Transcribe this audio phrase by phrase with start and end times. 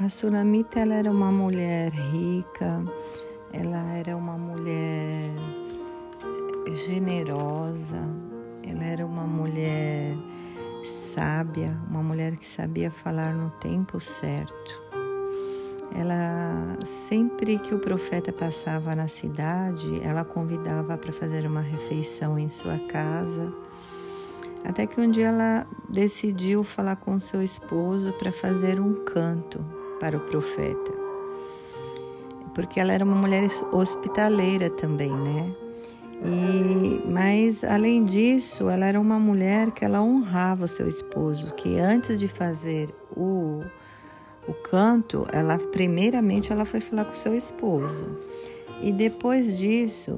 [0.00, 2.82] A Sulamita ela era uma mulher rica,
[3.52, 5.30] ela era uma mulher
[6.74, 8.02] generosa,
[8.68, 10.16] ela era uma mulher
[10.84, 14.82] sábia, uma mulher que sabia falar no tempo certo.
[15.94, 16.76] Ela
[17.08, 22.78] sempre que o profeta passava na cidade, ela convidava para fazer uma refeição em sua
[22.88, 23.52] casa.
[24.64, 30.16] Até que um dia ela decidiu falar com seu esposo para fazer um canto para
[30.16, 30.92] o profeta.
[32.54, 35.54] Porque ela era uma mulher hospitaleira também, né?
[36.24, 41.78] E, mas além disso, ela era uma mulher que ela honrava o seu esposo, que
[41.78, 43.62] antes de fazer o,
[44.48, 48.04] o canto, ela primeiramente ela foi falar com o seu esposo.
[48.82, 50.16] E depois disso,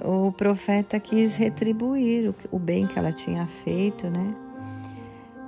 [0.00, 4.34] o profeta quis retribuir o, o bem que ela tinha feito, né?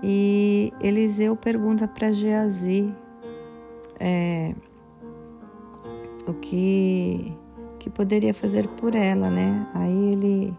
[0.03, 2.95] E Eliseu pergunta para Geazi
[4.01, 4.55] é,
[6.27, 7.37] o que
[7.79, 9.65] que poderia fazer por ela, né?
[9.73, 10.57] Aí ele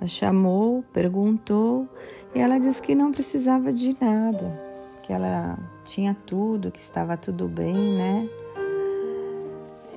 [0.00, 1.88] a chamou, perguntou
[2.34, 4.60] e ela disse que não precisava de nada,
[5.02, 8.28] que ela tinha tudo, que estava tudo bem, né?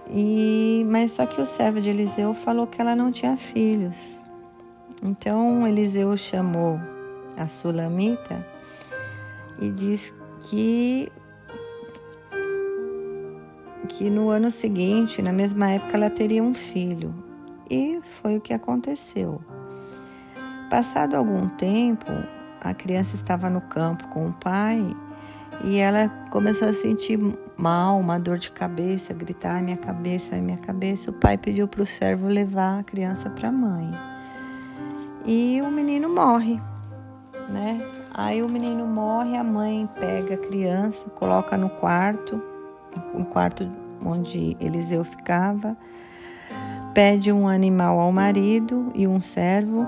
[0.10, 4.24] E mas só que o servo de Eliseu falou que ela não tinha filhos.
[5.04, 6.80] Então Eliseu chamou
[7.38, 8.46] a Sulamita
[9.60, 11.12] e disse que
[13.88, 17.14] que no ano seguinte, na mesma época, ela teria um filho.
[17.70, 19.42] E foi o que aconteceu.
[20.70, 22.12] Passado algum tempo,
[22.62, 24.96] a criança estava no campo com o pai
[25.64, 27.20] e ela começou a sentir
[27.58, 31.12] mal, uma dor de cabeça, gritar: minha cabeça, minha cabeça.
[31.12, 33.92] O pai pediu para o servo levar a criança para a mãe.
[35.26, 36.60] E o menino morre,
[37.50, 37.86] né?
[38.14, 42.42] Aí o menino morre, a mãe pega a criança, coloca no quarto,
[43.14, 43.70] no quarto
[44.06, 45.78] onde Eliseu ficava,
[46.94, 49.88] pede um animal ao marido e um servo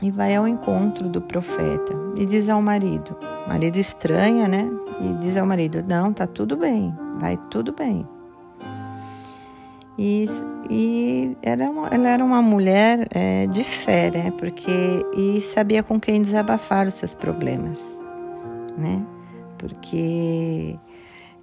[0.00, 4.70] e vai ao encontro do profeta e diz ao marido, o marido estranha, né?
[5.00, 8.06] E diz ao marido: Não, tá tudo bem, vai tudo bem.
[9.98, 10.26] E,
[10.70, 14.30] e era uma, ela era uma mulher é, de fé, né?
[14.38, 18.00] Porque e sabia com quem desabafar os seus problemas,
[18.76, 19.02] né?
[19.58, 20.78] Porque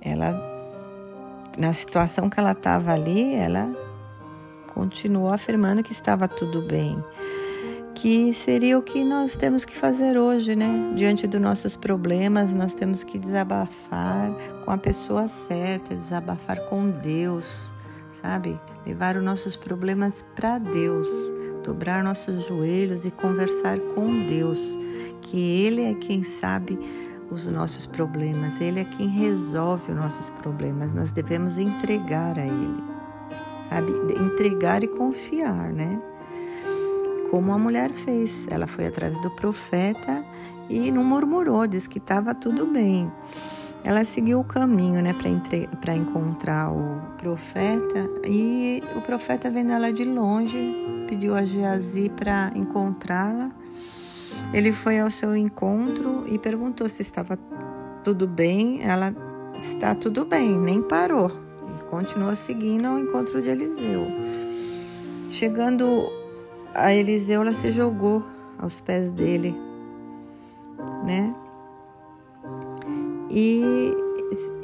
[0.06, 0.56] ela
[1.58, 3.74] na situação que ela estava ali, ela
[4.74, 7.02] continuou afirmando que estava tudo bem.
[7.94, 10.94] Que seria o que nós temos que fazer hoje, né?
[10.98, 14.32] Diante dos nossos problemas, nós temos que desabafar
[14.66, 17.72] com a pessoa certa, desabafar com Deus,
[18.22, 18.60] sabe?
[18.86, 21.08] Levar os nossos problemas para Deus,
[21.64, 24.60] dobrar nossos joelhos e conversar com Deus,
[25.22, 26.78] que Ele é quem sabe
[27.30, 30.94] os nossos problemas, Ele é quem resolve os nossos problemas.
[30.94, 32.84] Nós devemos entregar a Ele,
[33.70, 33.92] sabe?
[34.20, 36.00] Entregar e confiar, né?
[37.32, 40.24] Como a mulher fez, ela foi atrás do profeta
[40.70, 43.12] e não murmurou, disse que estava tudo bem.
[43.84, 45.14] Ela seguiu o caminho, né,
[45.80, 52.52] para encontrar o profeta e o profeta vendo ela de longe pediu a Geazi para
[52.56, 53.52] encontrá-la
[54.56, 57.38] ele foi ao seu encontro e perguntou se estava
[58.06, 58.82] tudo bem.
[58.82, 59.14] Ela
[59.60, 61.30] está tudo bem, nem parou.
[61.78, 64.08] E continuou seguindo ao encontro de Eliseu.
[65.30, 66.10] Chegando
[66.74, 68.24] a Eliseu, ela se jogou
[68.58, 69.54] aos pés dele,
[71.04, 71.36] né?
[73.30, 73.62] E,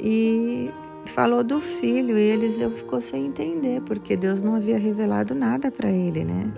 [0.00, 0.70] e
[1.04, 5.90] falou do filho, e Eliseu ficou sem entender, porque Deus não havia revelado nada para
[5.90, 6.50] ele, né?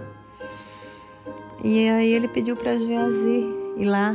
[1.65, 3.49] E aí ele pediu para Geazi
[3.79, 4.15] ir lá,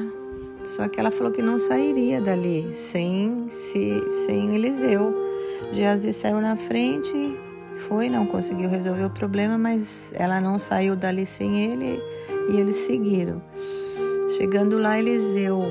[0.63, 5.11] só que ela falou que não sairia dali sem, se, sem Eliseu.
[5.71, 7.35] Geazi saiu na frente,
[7.87, 11.99] foi, não conseguiu resolver o problema, mas ela não saiu dali sem ele
[12.51, 13.41] e eles seguiram.
[14.37, 15.63] Chegando lá, Eliseu,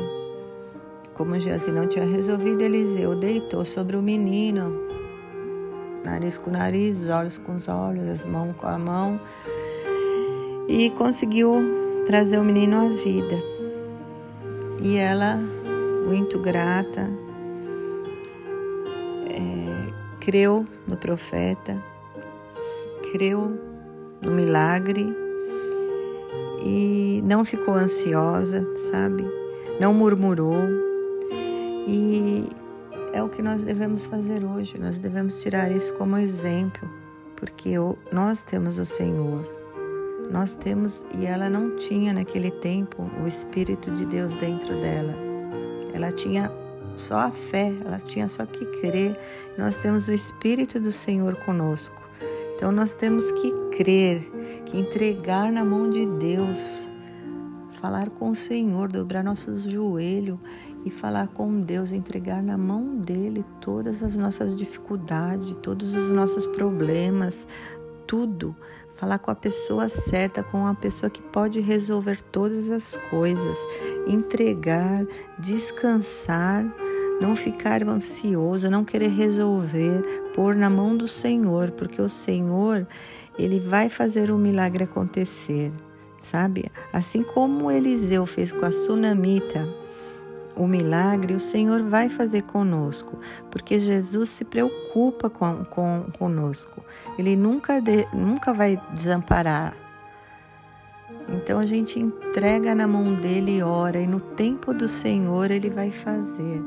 [1.15, 4.82] como Geazi não tinha resolvido, Eliseu deitou sobre o menino,
[6.03, 9.20] nariz com nariz, olhos com os olhos, as mãos com a mão
[10.69, 13.43] e conseguiu trazer o menino à vida.
[14.81, 15.37] E ela,
[16.06, 17.11] muito grata,
[19.29, 21.82] é, creu no profeta,
[23.11, 23.59] creu
[24.20, 25.12] no milagre
[26.62, 29.26] e não ficou ansiosa, sabe?
[29.81, 30.55] Não murmurou.
[31.87, 32.49] E
[33.12, 34.79] é o que nós devemos fazer hoje.
[34.79, 36.88] Nós devemos tirar isso como exemplo,
[37.37, 37.70] porque
[38.12, 39.57] nós temos o Senhor.
[40.31, 45.15] Nós temos, e ela não tinha naquele tempo o Espírito de Deus dentro dela.
[45.95, 46.53] Ela tinha
[46.97, 49.19] só a fé, ela tinha só que crer.
[49.57, 52.09] Nós temos o Espírito do Senhor conosco.
[52.55, 54.31] Então nós temos que crer,
[54.67, 56.91] que entregar na mão de Deus,
[57.81, 60.39] falar com o Senhor, dobrar nossos joelhos
[60.85, 66.47] e falar com Deus, entregar na mão dele todas as nossas dificuldades, todos os nossos
[66.47, 67.47] problemas,
[68.07, 68.57] tudo.
[68.99, 73.59] Falar com a pessoa certa, com a pessoa que pode resolver todas as coisas,
[74.09, 75.06] entregar,
[75.39, 76.65] descansar,
[77.21, 80.03] não ficar ansioso, não querer resolver,
[80.35, 82.87] pôr na mão do Senhor, porque o Senhor,
[83.39, 85.71] ele vai fazer o milagre acontecer,
[86.23, 86.71] sabe?
[86.93, 89.69] Assim como Eliseu fez com a sunamita,
[90.58, 93.19] o milagre o Senhor vai fazer conosco,
[93.50, 96.84] porque Jesus se preocupa com, com conosco.
[97.16, 99.75] Ele nunca, de, nunca vai desamparar.
[101.28, 105.70] Então a gente entrega na mão dele e ora, e no tempo do Senhor ele
[105.70, 106.60] vai fazer.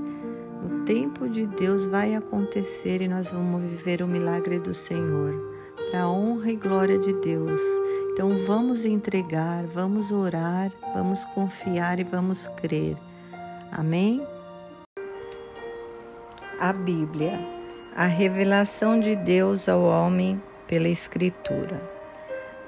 [0.64, 5.34] No tempo de Deus vai acontecer e nós vamos viver o milagre do Senhor,
[5.90, 7.62] para a honra e glória de Deus.
[8.14, 12.96] Então vamos entregar, vamos orar, vamos confiar e vamos crer.
[13.72, 14.22] Amém?
[16.60, 17.40] A Bíblia,
[17.96, 21.82] a revelação de Deus ao homem pela Escritura.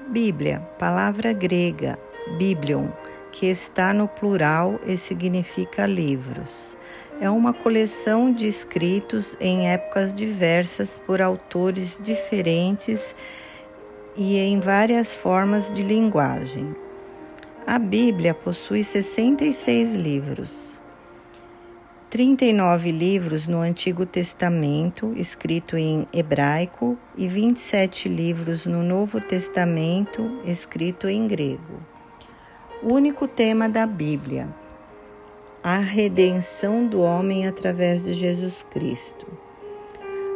[0.08, 1.98] Bíblia, palavra grega,
[2.38, 2.88] biblion,
[3.30, 6.74] que está no plural e significa livros.
[7.20, 13.14] É uma coleção de escritos em épocas diversas por autores diferentes
[14.16, 16.74] e em várias formas de linguagem.
[17.66, 20.73] A Bíblia possui 66 livros.
[22.14, 31.08] 39 livros no Antigo Testamento, escrito em hebraico, e 27 livros no Novo Testamento, escrito
[31.08, 31.82] em grego.
[32.84, 34.48] O único tema da Bíblia:
[35.60, 39.26] a redenção do homem através de Jesus Cristo.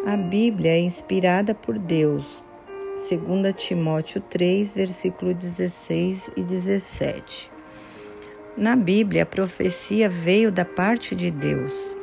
[0.04, 2.42] A Bíblia é inspirada por Deus,
[3.08, 7.57] 2 Timóteo 3, versículo 16 e 17.
[8.58, 11.96] Na Bíblia, a profecia veio da parte de Deus.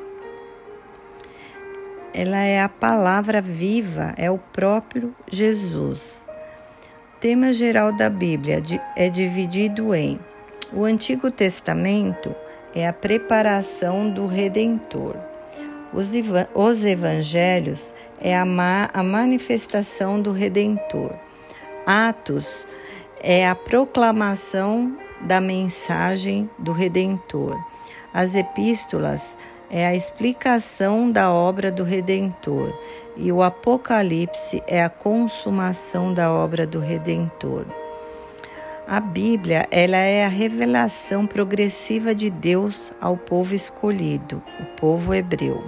[2.14, 6.26] Ela é a palavra viva, é o próprio Jesus.
[7.14, 8.64] O tema geral da Bíblia
[8.96, 10.18] é dividido em:
[10.72, 12.34] o Antigo Testamento
[12.74, 15.18] é a preparação do Redentor.
[15.92, 21.14] Os, evangelhos é a, ma a manifestação do Redentor.
[21.86, 22.66] Atos
[23.22, 27.58] é a proclamação da mensagem do Redentor.
[28.14, 29.38] As epístolas
[29.70, 32.74] é a explicação da obra do Redentor
[33.18, 37.66] e o Apocalipse é a consumação da obra do Redentor.
[38.88, 45.64] A Bíblia, ela é a revelação progressiva de Deus ao povo escolhido, o povo hebreu.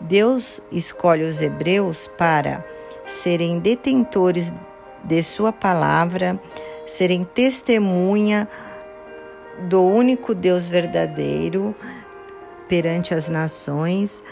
[0.00, 2.64] Deus escolhe os hebreus para
[3.06, 4.52] serem detentores
[5.04, 6.40] de sua palavra,
[6.86, 8.48] serem testemunha
[9.68, 11.74] do único Deus verdadeiro
[12.68, 14.22] perante as nações,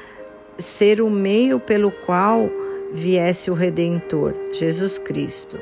[0.59, 2.49] ser o meio pelo qual
[2.93, 5.59] viesse o Redentor, Jesus Cristo.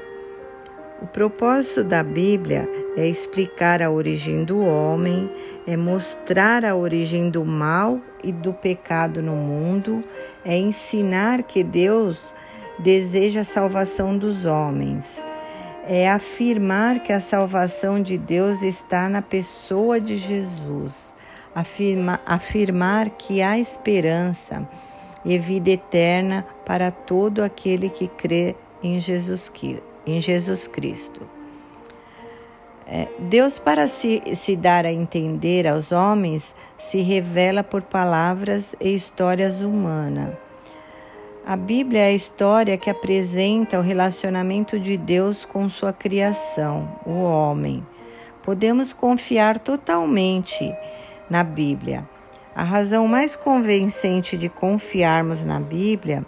[1.00, 5.30] O propósito da Bíblia é explicar a origem do homem,
[5.66, 10.02] é mostrar a origem do mal e do pecado no mundo,
[10.44, 12.32] é ensinar que Deus
[12.78, 15.31] deseja a salvação dos homens
[15.86, 21.14] é afirmar que a salvação de Deus está na pessoa de Jesus,
[21.54, 24.68] afirma, afirmar que há esperança
[25.24, 29.50] e vida eterna para todo aquele que crê em Jesus,
[30.06, 31.20] em Jesus Cristo.
[32.86, 38.94] É, Deus, para se, se dar a entender aos homens, se revela por palavras e
[38.94, 40.41] histórias humanas
[41.44, 47.22] a Bíblia é a história que apresenta o relacionamento de Deus com sua criação, o
[47.22, 47.84] homem.
[48.42, 50.72] Podemos confiar totalmente
[51.28, 52.08] na Bíblia.
[52.54, 56.24] A razão mais convincente de confiarmos na Bíblia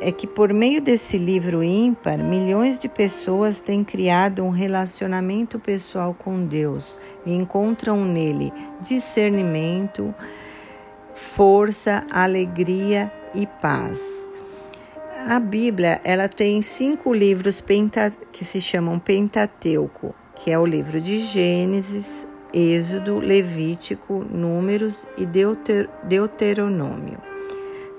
[0.00, 6.14] é que, por meio desse livro ímpar, milhões de pessoas têm criado um relacionamento pessoal
[6.14, 10.14] com Deus e encontram nele discernimento,
[11.14, 14.26] força, alegria e paz.
[15.28, 17.60] A Bíblia ela tem cinco livros
[18.32, 25.88] que se chamam Pentateuco, que é o livro de Gênesis, Êxodo, Levítico, Números e Deuter
[26.04, 27.18] Deuteronômio.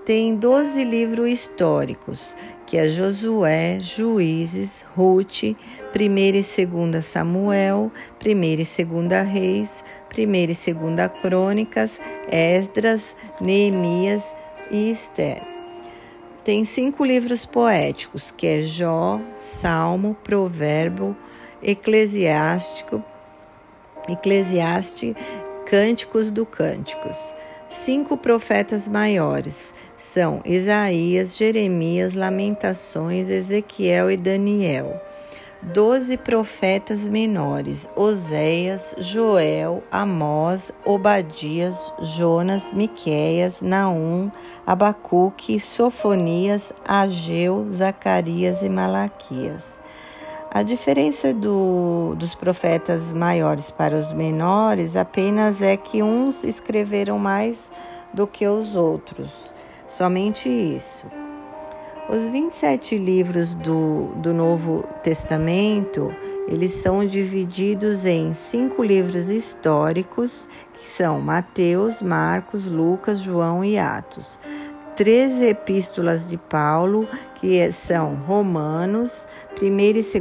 [0.05, 2.33] tem 12 livros históricos,
[2.65, 5.55] que é Josué, Juízes, Ruth, 1
[5.93, 7.91] e 2 Samuel,
[8.25, 9.83] 1 e 2 Reis,
[10.17, 11.99] 1 e 2 Crônicas,
[12.31, 14.33] Esdras, Neemias
[14.71, 15.41] e Esther.
[16.43, 21.15] Tem cinco livros poéticos, que é Jó, Salmo, Provérbio,
[21.61, 23.03] Eclesiástico,
[24.07, 25.13] Eclesiastes,
[25.65, 27.33] Cânticos do Cânticos.
[27.69, 35.01] Cinco profetas maiores são Isaías, Jeremias, Lamentações, Ezequiel e Daniel.
[35.61, 44.31] Doze profetas menores: Oséias, Joel, Amós, Obadias, Jonas, Miqueias, Naum,
[44.65, 49.63] Abacuque, Sofonias, Ageu, Zacarias e Malaquias.
[50.51, 57.69] A diferença do, dos profetas maiores para os menores apenas é que uns escreveram mais
[58.13, 59.53] do que os outros.
[59.87, 61.05] Somente isso.
[62.09, 66.15] Os 27 livros do, do Novo Testamento,
[66.47, 74.39] eles são divididos em cinco livros históricos, que são Mateus, Marcos, Lucas, João e Atos.
[74.95, 79.27] Três epístolas de Paulo, que são Romanos,
[79.61, 80.13] 1 e 2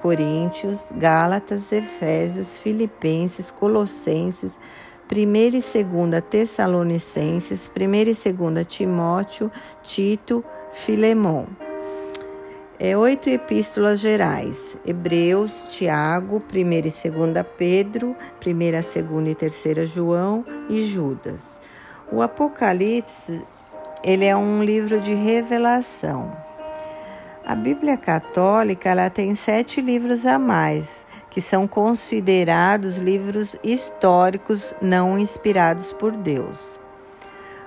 [0.00, 4.60] Coríntios, Gálatas, Efésios, Filipenses, Colossenses,
[5.10, 9.50] 1 e 2 Tessalonicenses, 1 e 2 Timóteo,
[9.82, 11.46] Tito, Filemão.
[12.78, 20.44] É, oito epístolas gerais: Hebreus, Tiago, 1 e 2 Pedro, 1, 2 e 3 João
[20.68, 21.40] e Judas.
[22.10, 23.42] O Apocalipse
[24.02, 26.36] ele é um livro de revelação.
[27.46, 35.18] A Bíblia Católica ela tem sete livros a mais, que são considerados livros históricos não
[35.18, 36.80] inspirados por Deus.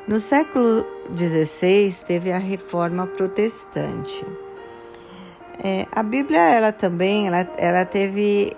[0.08, 0.86] No século
[1.16, 4.26] XVI teve a Reforma Protestante.
[5.64, 8.56] É, a Bíblia ela também ela, ela teve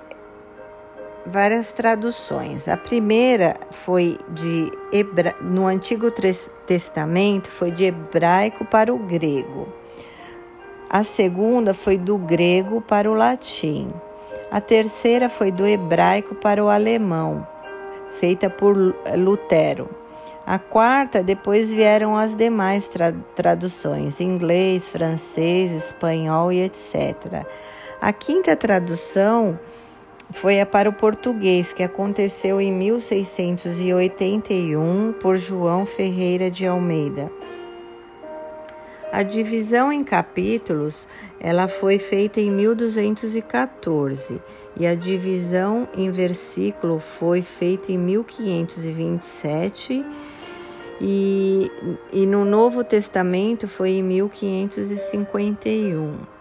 [1.25, 2.67] várias traduções.
[2.67, 5.35] A primeira foi de hebra...
[5.41, 6.11] no Antigo
[6.65, 9.67] Testamento foi de hebraico para o grego.
[10.89, 13.91] A segunda foi do grego para o latim.
[14.49, 17.45] A terceira foi do hebraico para o alemão,
[18.11, 18.77] feita por
[19.17, 19.89] Lutero.
[20.47, 27.45] A quarta, depois vieram as demais tra traduções, inglês, francês, espanhol e etc.
[27.99, 29.59] A quinta tradução
[30.31, 37.29] foi para o português, que aconteceu em 1681 por João Ferreira de Almeida.
[39.11, 41.09] A divisão em capítulos,
[41.41, 44.41] ela foi feita em 1214
[44.79, 50.05] e a divisão em versículo foi feita em 1527
[50.99, 51.71] e,
[52.11, 56.37] e no Novo Testamento foi em 1551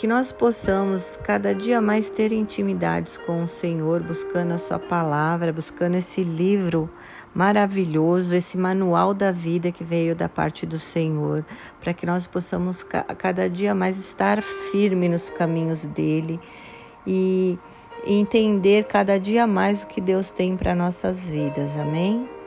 [0.00, 5.52] que nós possamos cada dia mais ter intimidades com o Senhor, buscando a Sua palavra,
[5.52, 6.88] buscando esse livro
[7.34, 11.44] maravilhoso, esse manual da vida que veio da parte do Senhor,
[11.78, 16.40] para que nós possamos cada dia mais estar firme nos caminhos dele
[17.06, 17.58] e
[18.06, 21.78] entender cada dia mais o que Deus tem para nossas vidas.
[21.78, 22.39] Amém?